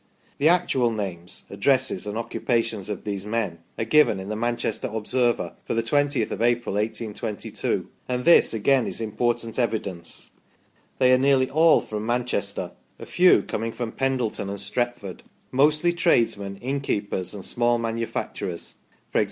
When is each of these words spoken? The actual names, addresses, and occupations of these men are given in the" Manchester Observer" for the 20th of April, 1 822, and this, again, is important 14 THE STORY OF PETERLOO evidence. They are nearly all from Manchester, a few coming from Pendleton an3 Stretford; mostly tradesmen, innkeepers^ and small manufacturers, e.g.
The 0.39 0.49
actual 0.49 0.89
names, 0.89 1.43
addresses, 1.51 2.07
and 2.07 2.17
occupations 2.17 2.89
of 2.89 3.03
these 3.03 3.23
men 3.23 3.59
are 3.77 3.85
given 3.85 4.19
in 4.19 4.29
the" 4.29 4.35
Manchester 4.45 4.87
Observer" 4.87 5.53
for 5.63 5.75
the 5.75 5.83
20th 5.83 6.31
of 6.31 6.41
April, 6.41 6.73
1 6.73 6.85
822, 6.85 7.87
and 8.09 8.25
this, 8.25 8.51
again, 8.51 8.87
is 8.87 8.99
important 8.99 9.43
14 9.53 9.53
THE 9.53 9.53
STORY 9.53 9.63
OF 9.65 9.71
PETERLOO 9.73 9.91
evidence. 9.97 10.29
They 10.97 11.13
are 11.13 11.17
nearly 11.19 11.49
all 11.51 11.81
from 11.81 12.07
Manchester, 12.07 12.71
a 12.97 13.05
few 13.05 13.43
coming 13.43 13.71
from 13.71 13.91
Pendleton 13.91 14.47
an3 14.47 14.71
Stretford; 14.71 15.19
mostly 15.51 15.93
tradesmen, 15.93 16.57
innkeepers^ 16.61 17.35
and 17.35 17.45
small 17.45 17.77
manufacturers, 17.77 18.77
e.g. 19.15 19.19